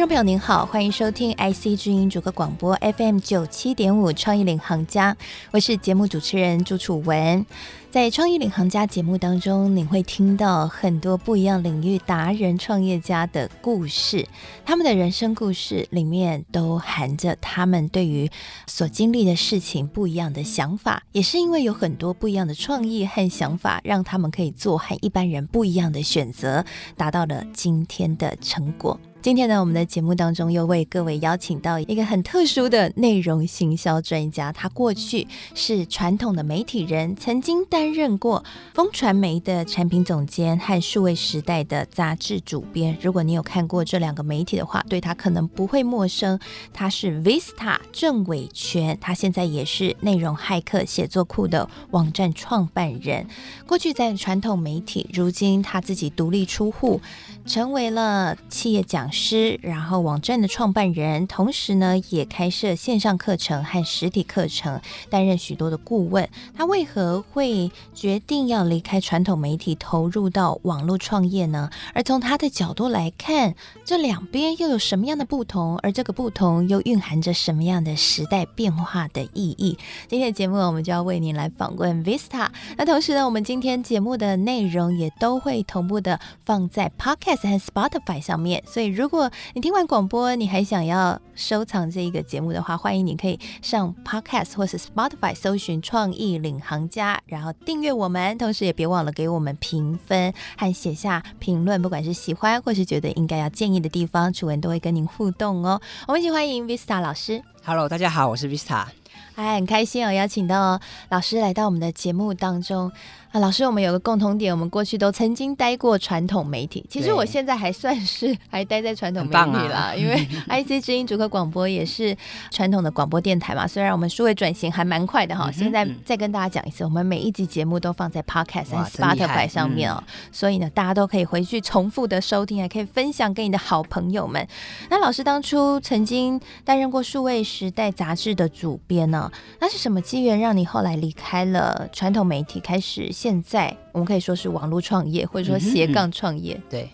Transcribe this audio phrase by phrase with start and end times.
[0.00, 5.14] 众朋友您好，欢迎收听 IC 之音主客广播 FM 九七点五创意领航家，
[5.50, 7.44] 我是节目主持人朱楚文。
[7.90, 14.26] 在创意领航家节目当中，你会听到很多不一样领域达人、创业家的故事，
[14.64, 18.30] 他们的人生故事里面都含着他们对于
[18.66, 26.64] 所经历的事情不一样的想法，也是因为有很多不一样的创意和想法，让他们可以做和一般人不一样的选择，
[26.96, 28.98] 达到了今天的成果。
[29.22, 34.50] 今天呢，我们的节目当中又为各位邀请到一个很特殊的内容行销专家。
[34.50, 38.42] 他过去是传统的媒体人，曾经担任过
[38.72, 42.96] 风传媒的产品总监和数位时代的杂志主编。
[43.02, 46.40] 如果你有看过这两个媒体的话，对他可能不会陌生。
[46.72, 53.26] 他是 Vista 郑伟权，他现在也是内容骇客写作库的网站创办人。
[53.66, 57.02] 过去在传统媒体，如今他自己独立出户，
[57.50, 66.28] 成为了企业讲师，然后网站的创办人，同时呢也开设线上课程和实体课程，担任许多的顾问。
[66.54, 71.68] 他为何会决定要离开传统媒体，投入到网络创业呢？
[71.92, 75.76] 而从他的角度来看，这两边又有什么样的不同？
[75.82, 79.76] 而这个不同又蕴含着什么样的时代变化的意义？
[80.06, 82.46] 今天的节目我们就要为您来访问 Vista。
[82.76, 105.80] 那同时呢，我们今天节目的内容也都会同步的放在 Podcast 和 Spotify 上面，所以如果你听完广播，你还想要收藏这一个节目的话，欢迎你可以上 Podcast 或是 Spotify 搜寻“创意领航家”，然后订阅我们，同时也别忘了给我们评分和写下评论，不管是喜欢或是觉得应该要建议的地方，楚文都会跟您互动哦。
[106.06, 107.42] 我们一起欢迎 Vista 老师。
[107.64, 108.86] Hello，大家好，我是 Vista。
[109.34, 112.92] 哎，很开心哦，邀请到老师来到我们的节目当中。
[113.32, 116.84] 啊，老师，我们有个共同点，我们过去都曾经待过传统媒体。
[116.90, 120.16] 其实我现在还算是还待在传统媒体啦，啊、因为
[120.50, 122.16] IC 之音主客广播也是
[122.50, 123.68] 传统的广播电台嘛。
[123.68, 134.44] 虽然我们数位转型还蛮快的哈，嗯、现在再跟大家讲一次，我们每一集节目都放在 Podcast 和 Spotify 上面哦，嗯、所以呢，大家都可以回去重复的收听，还可以分享给你的好朋友们。
[134.88, 139.30] 那老师当初曾经担任过数位时代杂志的主编呢，
[139.60, 143.08] 那是什么机缘让你后来离开了传统媒体，开始？
[143.22, 146.54] 现在我们可以说是网络创业，或者说斜杠创业。
[146.54, 146.90] 嗯嗯、对，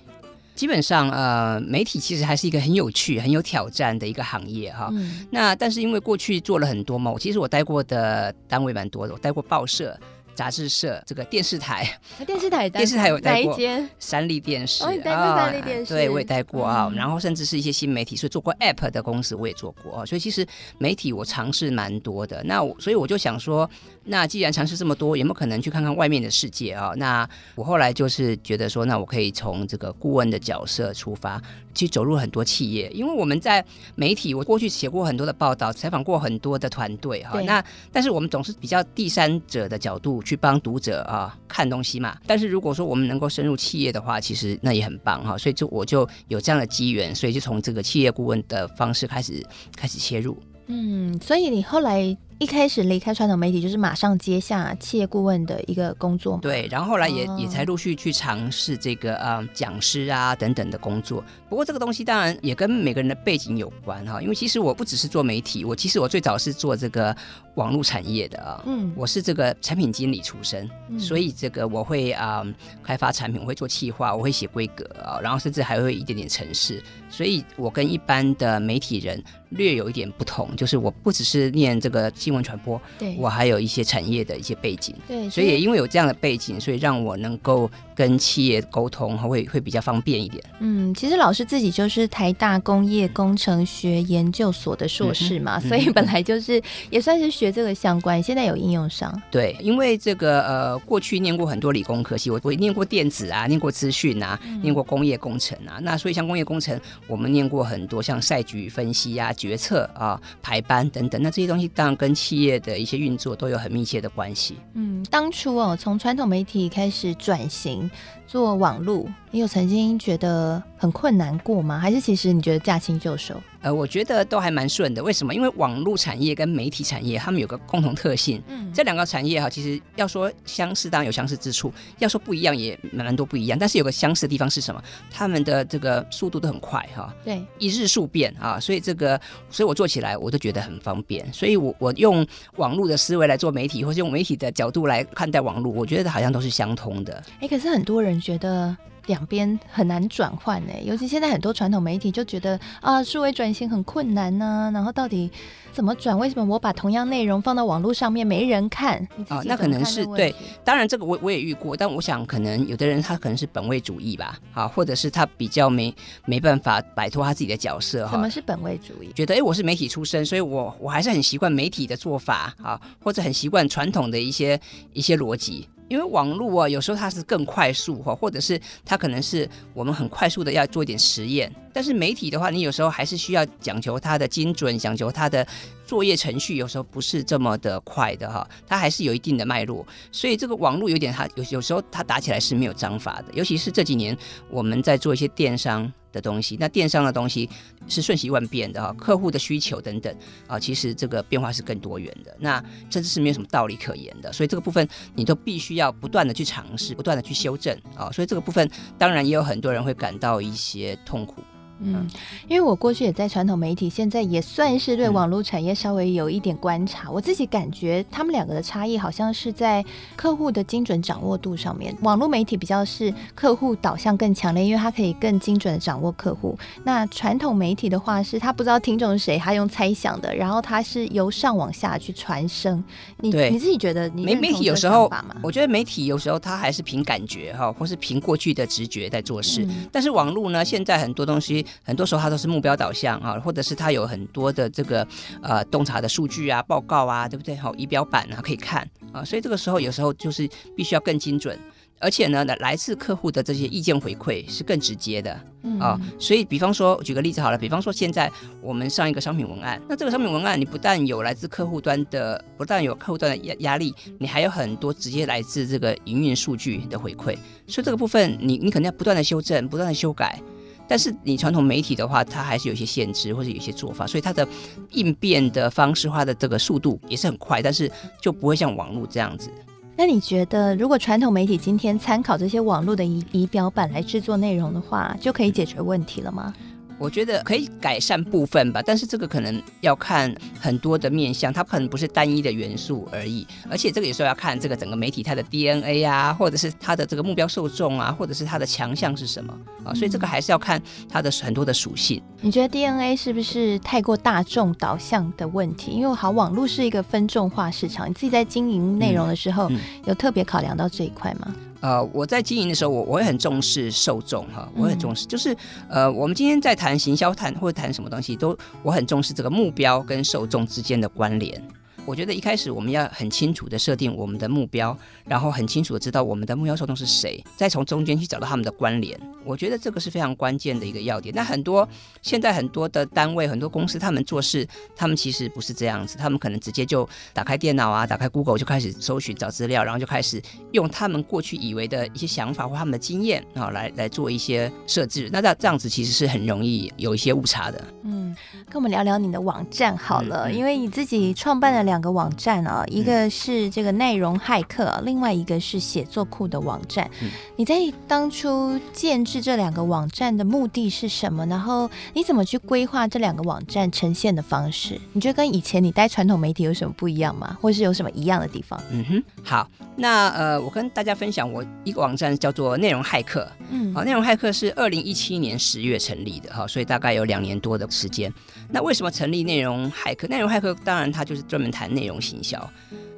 [0.57, 4.89] 基本上呃，媒体其实还是一个很有趣、很有挑战的一个行业哈。
[4.91, 9.97] 嗯、那但是因为过去做了很多嘛，我其实我待过的单位蛮多的，我待过报社。
[10.35, 13.59] 杂志社，这个电视台，电视台，电视台有待过？
[13.99, 16.93] 三立电视，哦，你待过三立电视，对，我也待过啊。
[16.95, 20.05] 然后甚至是一些新媒体，所以做过 App 的公司，我也做过啊。
[20.05, 22.43] 所以其实媒体我尝试蛮多的。
[22.45, 23.67] 那我所以我就想说，
[24.07, 26.93] 那既然尝试这么多，有没有可能去看看外面的世界啊？
[26.97, 31.41] 那我后来就是觉得说，那我可以从这个顾问的角色出发，
[31.75, 37.41] 去走入很多企业，因为我们在媒体，我过去写过很多的报道，采访过很多的团队哈。
[37.43, 37.63] 那
[37.93, 40.07] 但是我们总是比较第三者的角度。
[40.27, 49.45] 去帮读者啊看东西嘛，但是如果说我们能够深入企业的话，其实那也很棒哈，所以就我就有这样的机缘，所以就从这个企业顾问的方式开始
[49.77, 50.37] 开始切入。
[50.69, 52.17] 嗯，所以你后来。
[52.39, 56.39] 一开始离开传统媒体，就是马上接下企业顾问的一个工作。
[56.43, 61.25] 对，然后后来也、哦、也才陆续去尝试这个呃讲师啊等等的工作。
[61.49, 67.17] 不过这个东西当然也跟每个人的背景有关哈，因为其实我不只是做媒体，我其实我最早是做这个
[67.55, 68.63] 网络产业的啊。
[68.67, 76.83] 嗯，我是这个产品经理出身，嗯、所以这个我会啊、呃、开发产品，我会做企划，我会写规格啊，然后甚至还会一点点程式。
[77.09, 82.13] 所以我跟一般的媒体人略有一点不同，就是我不只是念这个。
[82.27, 90.43] 新闻传播，对，我还有一些产业的一些背景，对，所以也因为有这样的背景，所以让我能够跟企业沟通，会会比较方便一点。
[90.59, 96.61] 嗯，其实老师自己就是台大工业工程学研究所的硕士嘛，所以本来就是
[96.91, 99.23] 也算是学这个相关，现在有应用上。
[99.31, 114.57] 对，因为这个呃，过去念过很多理工科系，我我念过电子啊，念过资讯啊，嗯、念过工业工程啊，那所以像工业工程，我们念过很多像赛局分析啊、决策啊、排班等等，那这些东西当然跟企业的一些运作都有很密切的关系。
[114.73, 117.89] 嗯，当初哦，从传统媒体开始转型
[118.27, 121.79] 做网络，你有曾经觉得很困难过吗？
[121.79, 123.35] 还是其实你觉得驾轻就熟？
[123.61, 125.05] 呃，我觉得都还蛮顺的。
[125.05, 125.35] 为什么？
[125.35, 128.43] 因为网络产业跟媒体产业，他们有个共同特性。
[128.47, 131.69] 嗯，这两个产业哈，其实要说相似，当然有相似之处；
[131.99, 133.59] 要说不一样，也蛮多不一样。
[133.59, 134.83] 但是有个相似的地方是什么？
[135.11, 137.15] 他们的这个速度都很快哈。
[137.23, 141.31] 对，一日数变啊，所以这个，所以我做起来我都觉得很方便。
[141.31, 147.23] 所以我我用网络的思维来做媒体，或是用媒体的角度来看待网络，我觉得好像都是相通的。
[147.41, 148.75] 哎，可是很多人觉得。
[149.07, 154.71] 两边很难转换呢，尤其现在很多传统媒体就觉得啊，数位转型很困难呢、啊。
[154.73, 155.31] 然后到底
[155.73, 156.19] 怎么转？
[156.19, 159.07] 为什么我把同样内容放到网络上面没人看？
[159.29, 160.35] 哦，那可能是对。
[160.65, 165.95] 当然这个我我也遇过，但我想可能有的人他可能是本位主义吧，啊，或者是他比较没
[166.25, 168.13] 没办法摆脱他自己的角色哈。
[168.13, 169.13] 什么是本位主义？
[169.13, 174.61] 觉得哎，我是媒体出身，所以我我还是很习惯媒体的做法啊，或者很习惯传统的一些
[174.93, 175.69] 一些逻辑。
[175.89, 181.53] 因为网络啊，有时候它是更快速哈，或者是它可能是我们很快速的要做一点实验。
[181.77, 185.47] 但是媒体的话，你有时候还是需要讲求它的精准，讲求它的
[185.85, 189.87] 作业程序，有时候不是这么的快的哈，它还是有一定的脉络。
[190.11, 194.17] 所以这个网络有点它有有时候它打起来是没有章法的，尤其是这几年
[194.49, 197.47] 我们在做一些电商的东西，那电商的东西
[197.89, 202.59] 是瞬息万变的哈，客户的需求等等啊，其实这个变化是更多元的，那
[202.89, 211.43] 甚至是没有什么道理可言的，所以这个部分你都必须要不断的去尝试，不断的去修正啊，所以这个部分当然也有很多人会感到一些痛苦。
[211.81, 212.09] 嗯，
[212.49, 217.09] 因为我过去也在传统媒体，现在也算是对网络产业稍微有一点观察。
[217.09, 219.85] 嗯、我自己感觉他们两个的差异好像是在
[220.17, 221.95] 客户的精准掌握度上面。
[222.01, 226.59] 网络媒体比较是客户导向更强烈，因为它可以更精准的掌握客户。
[226.85, 232.83] 那传统媒体的话，是他不知道听众是谁，他用猜想的，然后他是由上往下去传声。
[233.19, 235.11] 你你自己觉得你，媒媒体有时候，
[235.43, 239.63] 我觉得媒体有时候他还是凭感觉哈，或是凭过去的直觉在做事。
[239.65, 241.66] 嗯、但是网络呢，现在很多东西。
[241.83, 245.07] 很多时候它都是目标导向啊，或者是它有很多的这个
[245.43, 247.57] 呃洞察的数据啊、报告啊，对不对？
[247.57, 251.59] 好，仪表板啊可以看啊，所以这个时候有时候就是必须要更精准，
[251.99, 255.33] 而且呢，来自客户的这些意见回馈是更直接的
[255.81, 255.99] 啊。
[256.19, 258.31] 所以，比方说，举个例子好了，比方说现在
[258.61, 270.41] 我们上一个商品文案，那这个商品文案你不但有来自客户端的，不但有客户端的压压力，你还有很多直接来自这个营运数据的回馈，所以这个部分你你肯定要不断的修正，不断的修改。
[270.89, 274.47] 但是你传统媒体的话，它还是有一些限制或者有一些做法，所以它的
[274.91, 277.91] 应变的方式、它的这个速度也是很快，但是
[278.21, 279.51] 就不会像网络这样子。
[279.99, 286.53] 那你觉得，如果传统媒体今天参考这些网络的仪仪表板来制作内容的话，就可以解决问题了吗？
[286.99, 302.23] 我觉得可以改善部分吧，但是这个可能要看很多的面向，它可能不是单一的元素而已，而且这个有时候要看这个整个媒体它的 DNA 啊，或者是它的这个目标受众啊，或者是它的强项是什么啊，所以这个还是要看它的很多的属性。
[302.41, 305.93] 你觉得 DNA 是不是太过大众导向的问题？
[305.93, 311.55] 因为好，网络是一个分众化市场，你自己在经营内容的时候，嗯嗯、有特别考量到这一块吗？
[311.81, 315.57] 呃，我在经营的时候，我我会很重视受众哈，我会很重视，就是
[315.89, 321.63] 呃，我们今天在谈行销谈或者谈什么东西，都我很重视这个目标跟受众之间的关联。
[322.07, 329.19] 我觉得一开始我们要很清楚的设定我们的目标，然后很清楚的知道我们的目标受众是谁，再从中间去找到他们的关联。
[329.45, 331.35] 我觉得这个是非常关键的一个要点。
[331.35, 331.89] 那很多
[332.23, 340.41] 现在很多的单位、很多公司，他们做事，他们其实不是这样子，他们可能直接就打开电脑啊，打开 Google 就开始搜寻找资料，然后就开始
[340.73, 345.29] 用他们过去以为的一些想法或他们的经验啊，来来做一些设置。
[345.33, 347.85] 那这这样子其实是很容易有一些误差的。
[348.03, 351.96] 嗯，跟我们聊聊你的网站好了，因为你自己创办了两。
[351.97, 357.11] 两个网站啊，一个是这个内容骇客，另外一个是写作库的网站。
[357.23, 357.75] 嗯、你在
[358.07, 361.47] 当初建制这两个网站的目的是什么？
[361.47, 365.01] 然后你怎么去规划这两个网站呈现的方式？
[365.15, 367.57] 你觉得跟以前你待传统媒体有什么不一样吗？
[367.63, 368.79] 或是有什么一样的地方？
[368.91, 373.51] 嗯哼，好，那呃，我跟大家分享，我一个网站叫做内容骇客。
[373.71, 378.31] 嗯，好，内容骇客是二零一七年十月成立的哈，所以大概有两年多的时间。
[378.69, 380.27] 那为什么成立内容骇客？
[380.27, 381.86] 内容骇客当然它就是专门谈。
[381.93, 382.71] 内容行销，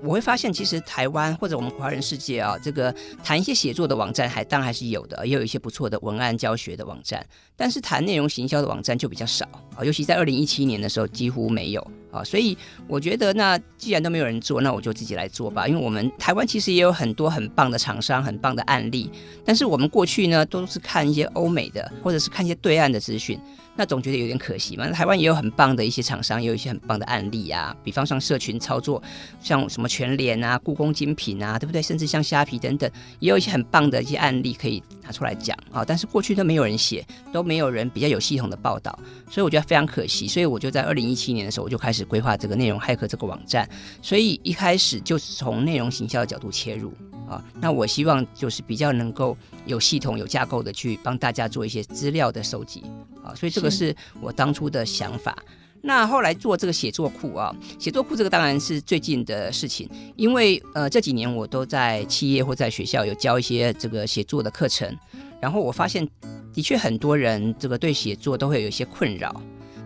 [0.02, 7.24] 我会发现其实台湾或者我们华人世界啊，这个谈一些写作的网站还当然还是有的，也有一些不错的文案教学的网站，
[7.56, 9.46] 但是谈内容行销的网站就比较少
[9.76, 12.56] 啊，尤其在二零一七年的时候几乎没有啊，所以
[12.86, 19.10] 我觉得那既然都没有人做，那我就自己来做吧，因为我们台湾其实也有很多很棒的厂商、很棒的案例，
[19.44, 23.38] 但是我们过去呢都是看一些欧美的或者是看一些对岸的资讯。
[23.78, 24.90] 那总觉得有点可惜嘛。
[24.90, 29.00] 台湾也有很棒的一些厂商，也有一些很棒的案例啊，比方像社群操作，
[29.40, 31.80] 像什么全联啊、故宫精品啊，对不对？
[31.80, 35.84] 甚至像虾皮等等，也有一些很棒的一些案例可以拿出来讲啊。
[35.86, 38.98] 但是过去都没有人写，都没有人比较有系统的报道，
[39.30, 40.26] 所以我觉得非常可惜。
[40.26, 43.68] 所以我就在二零一七年的时候，我就开始规划这个内容骇客这个网站。
[44.02, 46.92] 所以一开始就从内容行销的角度切入
[47.28, 47.44] 啊。
[47.60, 52.82] 那我希望就是比较能够有系统、有架构的去帮大家做一些资料的收集
[53.22, 53.34] 啊。
[53.34, 55.36] 所以这个是我当初的想法。
[55.80, 64.92] 那后来做这个写作库啊，写作库这个当然是最近的事情，因为呃这几年我都在企业或在学校有教一些这个写作的课程，
[65.40, 66.06] 然后我发现
[66.52, 69.40] 的确很多人这个对写作都会有一些困扰。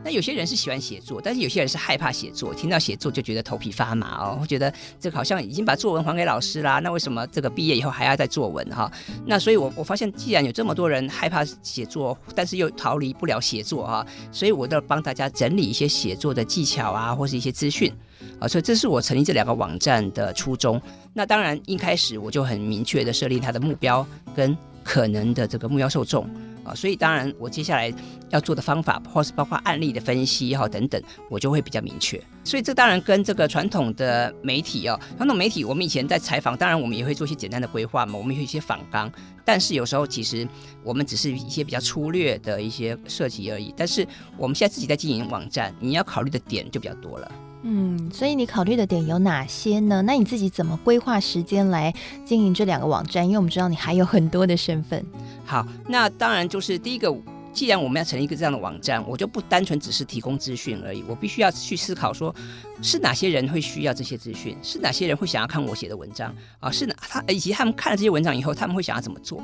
[0.05, 8.91] 那有些人是喜欢写作，但是有些人是害怕写作，听到写作就觉得头皮发麻哦，觉得这个好像已经把作文还给老师啦，那为什么这个毕业以后还要再作文哈？
[9.27, 17.93] 那所以我我发现，既然有这么多人害怕写作，但是又逃离不了写作哈，所以我都要帮大家整理一些写作的技巧啊，或是一些资讯
[18.41, 20.81] 啊，所以这是我成立这两个网站的初衷。
[21.15, 24.05] 那当然一开始我就很明确的设立它的目标
[24.35, 26.29] 跟可能的这个目标受众。
[26.65, 27.93] 啊，所以当然，我接下来
[28.31, 32.23] 要做的方法，或是包括案例的分析哈等等，我就会比较明确。
[32.45, 39.11] 所以这当然跟这个传统的媒体哦，传统媒体我们以前在采访，当然我们也会做一些简单的规划嘛，我们有一些访纲，
[39.45, 40.47] 但是有时候其实
[40.83, 43.73] 我们只是一些比较粗略的一些设计而已。
[43.77, 47.31] 但是我们现在自己在经营网站，你要考虑的点就比较多了。
[47.65, 50.03] 嗯，所以你考虑的点有哪些呢？
[50.03, 53.25] 那你自己怎么规划时间来经营这两个网站？
[53.25, 55.05] 因为我们知道你还有很多的身份。
[55.45, 57.15] 好，那当然就是第一个，
[57.53, 62.35] 既然我们要成立一个这样的网站，我就不单纯只是提供资讯而已，我必须要去思考说，
[62.83, 66.69] 是哪些人会需要这些资讯，是哪些人会想要看我写的文章啊？
[66.69, 69.41] 是哪他以及他们看了这些文章以后，他们会想要怎么做？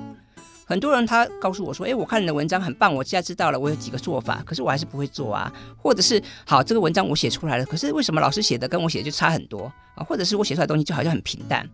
[0.69, 5.51] 很多人他告诉我说：“哎，我看你的文章很棒，我现在知道了，我有几个做法，可是我还是不会做啊。
[5.79, 10.05] 或者是好，这个文章我写出来了，可是为什么老师写的跟我写的就差很多啊？
[10.05, 11.67] 或者是我写出来的东西就好像很平淡。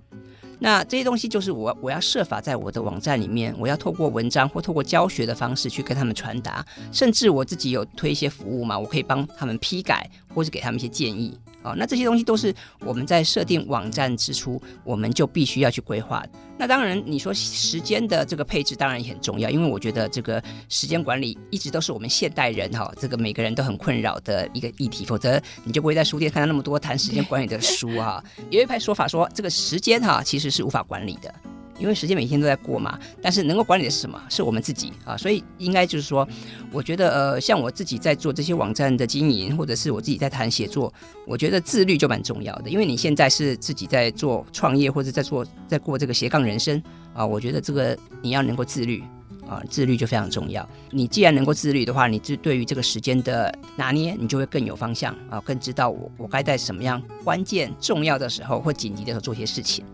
[0.61, 16.25] 那这些东西就是我我要设法在我的网站里面，我要透过文章或透过教学的方式去跟他们传达，甚至我自己有推一些服务嘛，我可以帮他们批改，或是给他们一些建议。”哦，那这些东西都是我们在设定网站之初，我们就必须要去规划。
[16.57, 25.05] 那当然，你说时间的这个配置当然也很重要，因为我觉得这个时间管理一直都是我们现代人哈，这个每个人都很困扰的一个议题。
[25.05, 28.23] 否则你就不会在书店看到那么多谈时间管理的书哈。
[28.51, 31.35] 有一派说法说，这个时间哈其实是无法管理的。
[31.79, 34.21] 因为时间每天都在过嘛，但是能够管理的是什么？
[34.29, 36.27] 是我们自己啊，所以应该就是说，
[36.71, 40.93] 我觉得呃，像我自己在做这些网站的经营，或者是我自己在谈写作，
[41.27, 42.71] 我觉得自律就蛮重要的。
[42.71, 46.81] 因为你现在是自己在做创业，或者在做在过这个斜杠人生
[47.13, 49.03] 啊，我觉得这个你要能够自律
[49.49, 50.67] 啊，自律就非常重要。
[50.91, 59.85] 你既然能够自律的话，你就对于这个时间的拿捏，你就会更有方向啊，更知道我我该在什么样关键重要的时候或紧急的时候做些事情。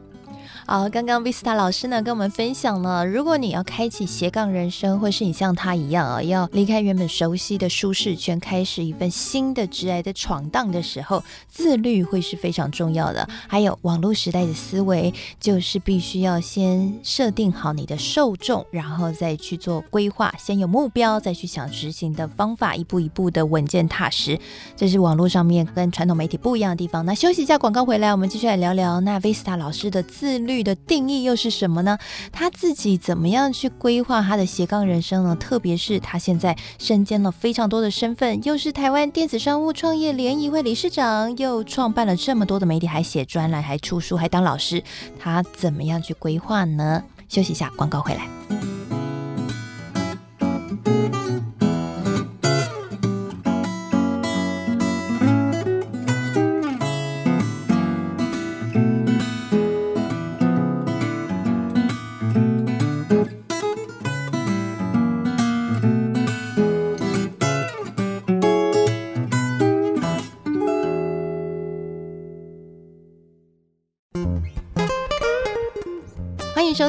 [0.66, 13.28] 好，刚刚 Vista 老师呢跟我们分享了，如果你要开启斜杠人生，或是你像他一样啊，要离开原本熟悉的舒适圈，开始一份新的职业的闯荡的时候，自律会是非常重要的。
[13.48, 24.38] 还有网络时代的思维，就是必须要先设定好你的受众，然后再去做规划，先有目标，再去想执行的方法，一步一步的稳健踏实。
[24.76, 27.04] 这是网络上面跟传统媒体不一样的地方。
[27.04, 31.98] 那休息一下，广告回来，我们继续来聊聊那 Vista 老师的自律的定义又是什么呢？
[32.32, 35.36] 他自己怎么样去规划他的斜杠人生呢？
[35.36, 44.82] 特别是他现在身兼了非常多的身份，又是台湾电子商务创业联谊会理事长，又创办了这么多的媒体，还写专栏，还出书，还当老师，
[45.18, 47.02] 他怎么样去规划呢？
[47.28, 48.69] 休息一下，广告回来。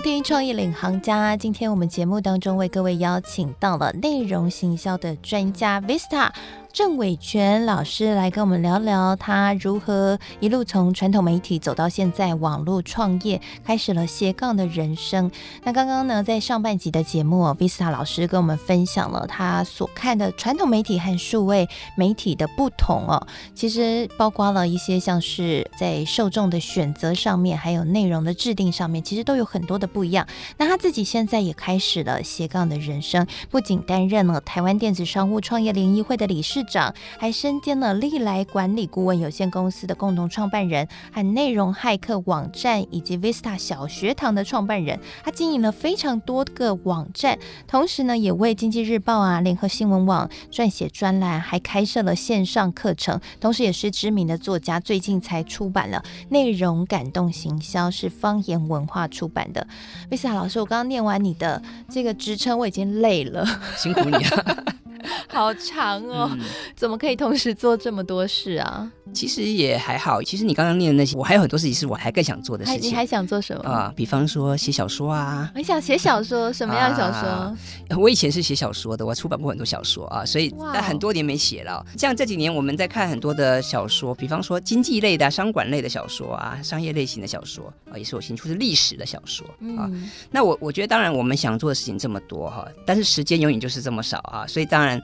[0.01, 6.31] 收听创意领航家，今天我们节目当中为各位邀请到了内容行销的专家 Vista
[6.73, 15.29] 郑伟权老师来跟我们聊聊他如何一路从传统媒体走到现在网络创业，开始了斜杠的人生。
[15.63, 23.27] 那刚刚呢，在上半集的节目，Vista 老师跟我们分享了他所看的传统媒体和数位媒体的不同哦。
[23.53, 30.25] 其实包括了一些像是在受众的选择上面，还有内容的制定上面，其实都有很多的不一样。
[30.57, 44.99] 那他自己现在也开始了斜杠的人生，不仅担任了台湾电子商务创业联谊会的理事长，还身兼了利来管理顾问有限公司的共同创办人，和内容骇客网站以及 Vista 小学堂的创办人。
[45.23, 47.37] 他经营了非常多个网站，
[47.67, 54.79] 同时呢，也为经济日报啊、联合新闻网撰写专栏，还开设了线上课程，同时也是知名的作家。
[54.79, 59.65] 最近才出版了《内容感动行销》，是方言文化出版的。
[60.09, 63.45] Vista 老师，我刚刚念完你的这个职称，我已经累了，
[63.77, 64.80] 辛苦你了。
[65.29, 66.39] 好长哦，嗯，
[66.75, 68.91] 怎么可以同时做这么多事啊？
[69.13, 70.21] 其实也还好。
[70.21, 72.89] 其实你刚刚念的那些，我还有很多事情是我还更想做的事情。
[72.89, 73.93] 你还想做什么啊？
[73.95, 75.51] 比方说写小说啊。
[75.55, 76.51] 你想写小说？
[76.53, 77.29] 什么样的小说？
[77.29, 77.57] 啊，
[77.97, 81.85] 我以前是写小说的，我出版过很多小说啊，所以但很多年没写了。
[81.97, 89.45] 像这几年我们在看很多的小说，比方说经济类的、商管类的小说啊，商业类型的小说啊，也是我新出的历史的小说
[89.77, 89.87] 啊。
[89.91, 95.01] 嗯，那我我觉得，当然我们想做的事情这么多哈，但是时间永远就是这么少啊，所以当然。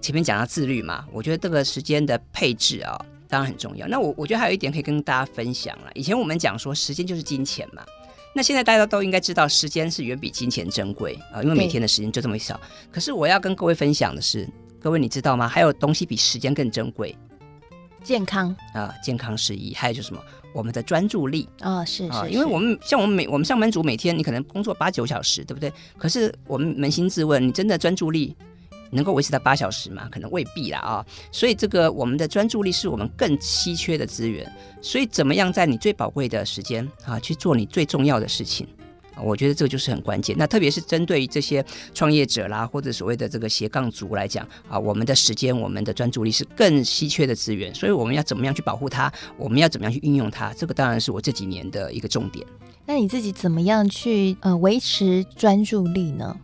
[0.00, 2.94] 前面讲到自律嘛，我觉得这个时间的配置啊，
[3.28, 3.86] 当然很重要。
[3.88, 5.90] 那我我觉得还有一点可以跟大家分享了。
[5.94, 7.84] 以前我们讲说时间就是金钱嘛，
[8.34, 12.60] 那现在大家都应该知道时间是远比金钱珍贵啊，因为每天的时间就这么少。
[12.92, 15.48] 可是我要跟各位分享的是，各位你知道吗？
[15.48, 17.16] 还有东西比时间更珍贵，
[18.02, 20.20] 健康啊，健康是一，还有就是什么？
[20.52, 25.72] 我们的专注力啊，是是，因为我们像我们每我们上班族每天你可能工作八九小时，对不对？
[25.98, 28.36] 可是我们扪心自问，你真的专注力？
[28.90, 30.08] 能够维持到八小时吗？
[30.10, 34.50] 可能未必啦啊、所以这个我们的专注力是我们更稀缺的资源。
[34.80, 38.66] 所以怎么样在你最宝贵的时间啊去做你最重要的事情？
[39.22, 40.34] 我觉得这个就是很关键。
[40.36, 41.64] 那特别是针对于这些
[41.94, 47.72] 创业者啦，或者所谓的这个斜杠族来讲啊，我们的时间、我们的专注力是更稀缺的资源。
[47.72, 49.12] 所以我们要怎么样去保护它？
[49.36, 50.52] 我们要怎么样去运用它？
[50.54, 52.44] 这个当然是我这几年的一个重点。
[52.84, 56.36] 那你自己怎么样去呃维持专注力呢？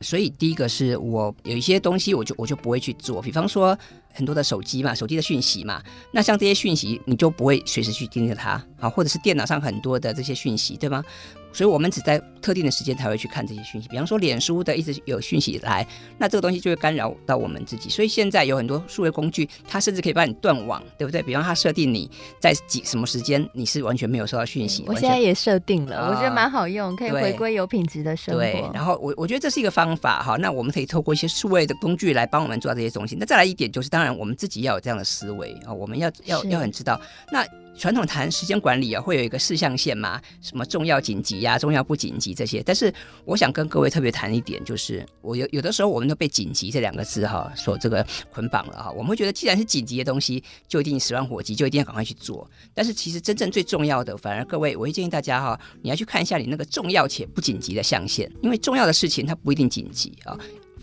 [0.00, 3.78] 所以第一个是我有一些东西，我就我就不会去做，比方说
[4.14, 11.04] 很多的手机嘛，手机的讯息嘛，那像这些讯息，你就不会随时去盯着它啊，或者是电脑上很多的这些讯息，对吗？
[11.52, 15.86] 所以我们只在特定的时间才会去看这些讯息，比方说脸书的一直有讯息来，
[16.18, 17.88] 那这个东西就会干扰到我们自己。
[17.88, 21.22] 所以现在有很多数位工具，它甚至可以帮你断网，对不对？
[21.22, 24.82] 比方它设定你在几什么时间你是完全没有收到讯息。
[24.88, 28.40] 我现在也设定了，我觉得蛮好用，可以回归有品质的生活。
[28.40, 30.36] 对，然后我我觉得这是一个方法哈。
[30.36, 33.14] 那我们可以透过一些数位的工具来帮我们做到这些东西。
[33.14, 37.46] 那再来一点就是，当然我们自己要有这样的思维啊，我们要要要很知道那。
[37.76, 42.62] 传统谈时间管理啊，会有一个四象限嘛，什么重要紧急呀、啊，重要不紧急这些。
[42.64, 48.92] 但是我想跟各位特别谈一点，就是我有有的时候我们都被紧急这两个字哈所这个捆绑了哈。
[48.92, 52.48] 我们会觉得既然是紧急的东西，就一定十万火急，就一定要赶快去做。
[52.72, 60.38] 但是其实真正最重要的，反而各位，我会建议大家哈，你要去看一下你那个重要且不紧急的象限，因为重要的事情它不一定紧急啊。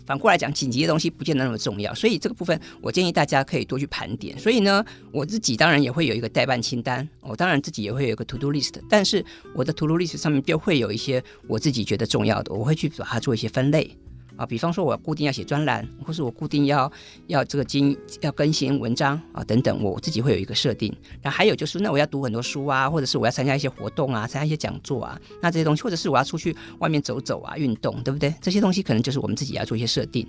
[0.06, 4.38] 反过来讲，紧急的东西不见得那么重要，所以这个部分我建议大家可以多去盘点。
[4.38, 13.96] 所以呢，我自己当然也会有一个代办清单，我当然自己也会有一个 to do list，但是我的 to do list 上面就会有一些我自己觉得重要的，我会去把它做一些分类。
[14.36, 16.92] 啊，比方说我固定要写专栏，或是我固定要
[17.28, 20.96] 要这个经要更新文章啊等等，我自己会有一个设定。
[21.22, 28.34] 那还有就是，那我要读很多书啊，或者是我要参加一些活动啊，参加一些讲座啊，那这些东西，或者是我要出去外面走走啊，运动，对不对？
[28.42, 30.28] 这些东西可能就是我们自己要做一些设定。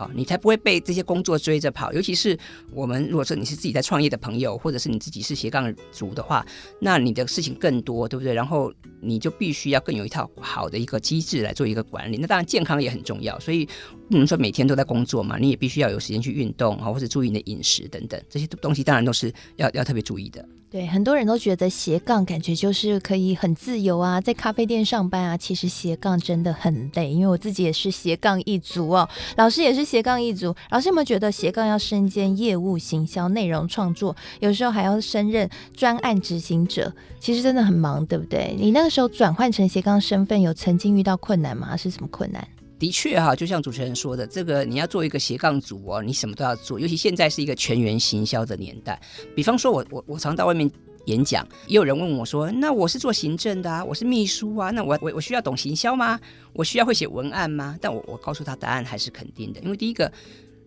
[0.00, 1.92] 啊，你才不会被这些工作追着跑。
[1.92, 2.38] 尤其是
[2.72, 6.44] 我们，如果说你是自己在创业的朋友，或者是你自己是斜杠族的话，
[6.80, 8.32] 那你的事情更多，对不对？
[8.32, 12.16] 然后你就必须要更有一套好的一个机制来做一个管理。
[12.16, 13.66] 那当然健康也很重要，所以
[14.08, 20.42] 不能说每天都在工作嘛，你也必须要有时间去运动啊，或者注意你的饮食等等，这些东西当然都是要要特别注意的。
[20.70, 25.36] 对，很多人都觉得斜杠感觉就是可以很自由啊，在咖啡店上班啊。
[25.36, 29.08] 其实斜杠真的很累，因为我自己也是斜杠一族哦。
[29.36, 38.54] 老师也是斜杠一族，老师有没有觉得斜杠要身兼业务、行销、内容创作，有时候还要升任专案执行者，其实真的很忙，对不对？
[38.56, 41.76] 你那个时候转换成斜杠身份，有曾经遇到困难吗？
[41.76, 42.46] 是什么困难？
[42.80, 46.80] 的确哈，就像主持人说的，这个你要做一个斜杠族哦，你什么都要做。
[46.80, 48.98] 尤其现在是一个全员行销的年代，
[49.36, 50.68] 比方说我我我常到外面
[51.04, 56.18] 演讲，也有人问我说：“那我是做行政的啊，我是秘书啊，那我我我需要懂行销吗？
[56.54, 60.10] 我需要会写文案吗？”但我我告诉他答案还是肯定的，因为第一个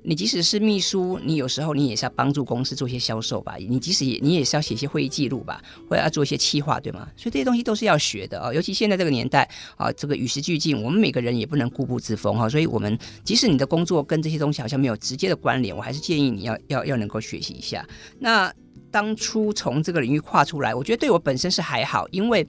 [0.03, 3.55] 你即使是秘书，你有时候你也是要帮助公司做一些销售吧？
[3.57, 7.07] 你即使也你也是要写一些会议记录吧，或者要做一些企划，对吗？
[7.15, 8.53] 所以这些东西都是要学的啊、哦。
[8.53, 12.49] 尤其现在这个年代啊，这个与时俱进，我们每个人也不能固步自封哈、哦。
[12.49, 17.87] 所以，我们即使你的工作跟这些东西好像没有直接的关联，我还是建议你要要要能够学习一下。
[18.19, 18.53] 那
[18.91, 22.45] 当初从这个领域跨出来，我觉得对我本身是还好，因为。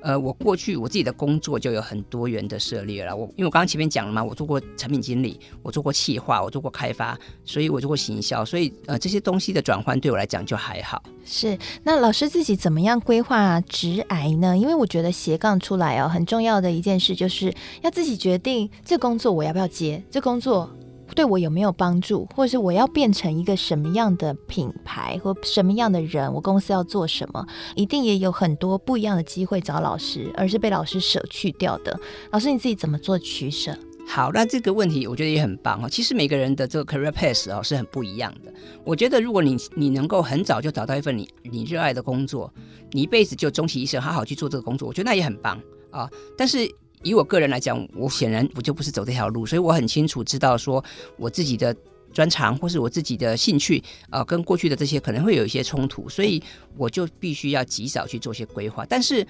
[0.00, 3.14] 呃，我过去我自己的工作就有很多元的涉猎了。
[3.16, 11.02] 我因为我刚刚前面讲了嘛，我做过产品经理，我做过企划，我做过开发，所以我做过行销，所以呃这些东西的转换对我来讲就还好。
[11.24, 14.56] 是，那老师自己怎么样规划职涯呢？
[14.56, 20.70] 因为我觉得斜杠出来哦，很重要的一件事就是要自己决定这工作我要不要接，这工作。
[21.14, 26.32] 对我有没有帮助，或者是我要变成一个什么样的品牌或什么样的人？
[26.32, 27.46] 我公司要做什么？
[27.74, 31.98] 一定也有很多不一样的机会找老师，而是被老师舍去掉的。
[32.30, 33.76] 老师你自己怎么做取舍？
[34.06, 35.88] 好，那这个问题我觉得也很棒哦。
[35.88, 38.52] 其实每个人的这个 career path 哦是很不一样的。
[38.84, 42.52] 我觉得如果你你能够很早就找到一份你你热爱的工作，
[42.92, 46.08] 你一辈子就终其一生好好去做这个工作，我觉得那也很棒啊。
[46.36, 46.70] 但是。
[47.02, 50.84] 以我个人来讲，我显然我就不是走这条路，所以我很清楚知道说
[51.16, 51.74] 我自己的
[52.12, 53.78] 专长或是我自己的兴趣
[54.10, 56.42] 啊、呃，跟过去的这些可能会有一些冲突，所以
[56.76, 58.84] 我就必须要及早去做些规划。
[58.86, 59.26] 但是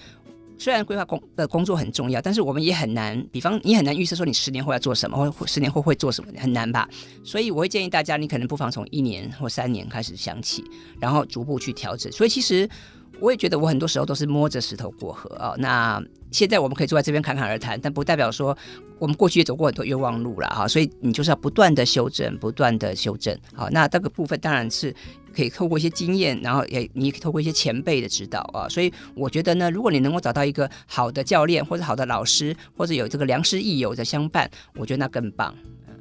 [0.57, 6.89] 虽然规划工的工作很重要，但是我们也很难，比方你很难预测说你十年后要做什么，或十年后会做什么，很难吧？
[7.23, 10.65] 所以我会建议大家，你可能不妨从一年或三年开始想起，
[11.01, 12.11] 然后逐步去调整。
[12.13, 12.69] 所以其实。
[13.21, 18.57] 我也觉得我很多时候都是摸着石头过河啊、那现在我们可以坐在这边侃侃而谈，但不代表说
[18.99, 20.69] 我们过去也走过很多冤枉路了哈。
[20.69, 23.37] 所以你就是要不断的修正，不断的修正。
[23.55, 24.95] 好，那这个部分当然是
[25.35, 28.69] 可以透过一些经验，然后也你也可以透过一些前辈的指导啊。
[28.69, 35.55] 所以我觉得呢，如果你能够找到一个好的教练，或者好的老师，或者有这个良师益友的相伴，我觉得那更棒。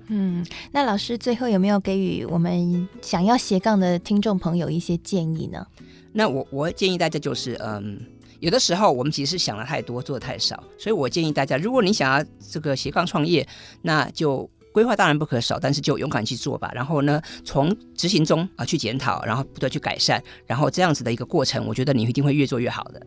[0.10, 5.66] 嗯，那老师最后有没有给予我们想要斜杠的听众朋友一些建议呢？
[6.14, 8.00] 那我我建议大家就是，嗯，
[8.40, 13.46] 有的时候我们其实是想的太多，做的太少，所以我建议大家，如果你想要这个斜杠创业，
[13.82, 16.72] 那就规划当然不可少，但是就勇敢去做吧。
[16.74, 23.06] 然后呢，从执行中啊去检讨，然后不断去改善，然后这样子的一个过程，我觉得你一定会越做越好的。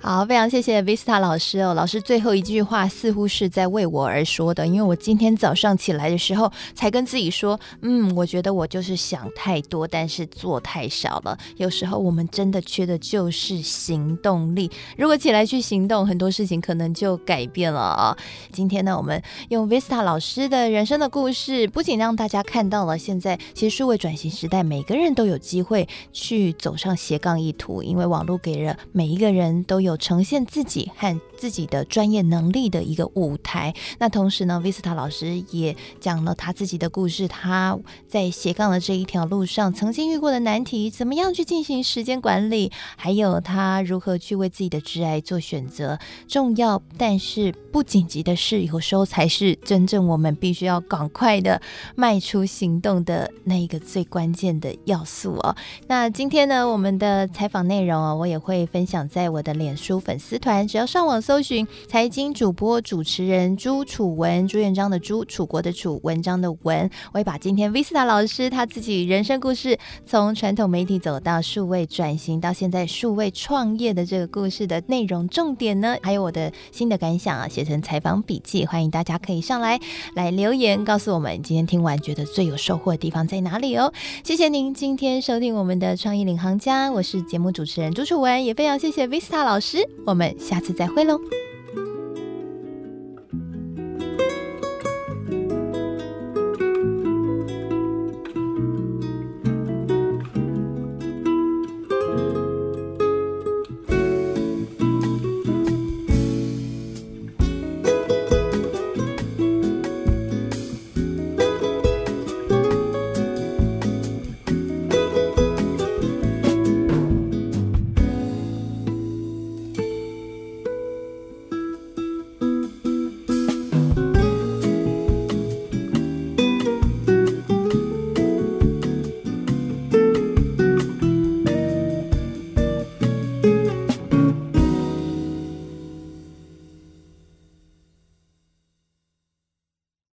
[0.00, 1.74] 好，非常谢谢 Vista 老师哦。
[1.74, 11.36] 老师最后一句话似乎是在为我而说的，因为我今天早上起来的时候才跟自己说，嗯，我觉得我就是想太多，但是做太少了。
[11.56, 14.70] 有时候我们真的缺的就是行动力。
[14.96, 18.16] 如果起来去行动，很多事情可能就改变了啊。
[18.52, 29.98] 今天呢，我们用 Vista 老师的人生的故事，不仅让大家看到了现在其实数位转型时代，每个人都有机会去走上斜杠一途，因为网络给了每一个人都有。
[29.98, 33.74] 呈现自己和自己的专业能力的一个舞台。
[33.98, 45.98] 那同时呢，Vista 老师也讲了他自己的故事，他在斜杠的这一条路上曾经遇过的难题，怎么样去进行时间管理，还有他如何去为自己的挚爱做选择。
[46.26, 51.60] 重要但是不紧急的事，有时候才是真正我们必须要赶快的
[51.94, 55.54] 迈出行动的那一个最关键的要素哦。
[55.88, 79.78] 那今天呢，我们的采访内容哦，我也会分享在我的脸书粉丝团，只要上网搜寻“财经主播主持人朱楚文”，朱元璋的朱，楚国的楚，文章的文，我会把今天 Vista 老师他自己人生故事，从传统媒体走到数位转型，到现在数位创业的这个故事的内容重点呢，还有我的新的感想啊，写成采访笔记，欢迎大家可以上来
[80.14, 83.92] 来留言，告诉我们今天听完觉得最有收获的地方在哪里哦。
[84.24, 89.88] 谢谢您今天收听我们的创意领航家，我是节目主持人朱楚文，也非常谢谢 Vista 老师。
[90.04, 91.20] 我们下次再会喽。